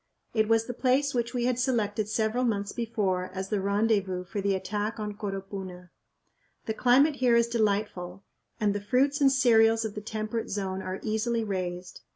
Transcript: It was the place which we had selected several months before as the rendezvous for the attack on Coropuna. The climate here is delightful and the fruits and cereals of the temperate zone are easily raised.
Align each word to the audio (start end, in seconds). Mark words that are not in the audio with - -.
It 0.33 0.47
was 0.47 0.65
the 0.65 0.73
place 0.73 1.13
which 1.13 1.35
we 1.35 1.45
had 1.45 1.59
selected 1.59 2.07
several 2.09 2.43
months 2.43 2.71
before 2.71 3.29
as 3.35 3.49
the 3.49 3.61
rendezvous 3.61 4.23
for 4.23 4.41
the 4.41 4.55
attack 4.55 4.99
on 4.99 5.13
Coropuna. 5.13 5.91
The 6.65 6.73
climate 6.73 7.17
here 7.17 7.35
is 7.35 7.45
delightful 7.45 8.23
and 8.59 8.73
the 8.73 8.81
fruits 8.81 9.21
and 9.21 9.31
cereals 9.31 9.85
of 9.85 9.93
the 9.93 10.01
temperate 10.01 10.49
zone 10.49 10.81
are 10.81 10.99
easily 11.03 11.43
raised. 11.43 12.01